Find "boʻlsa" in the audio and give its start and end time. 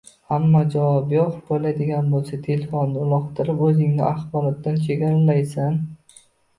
2.15-2.41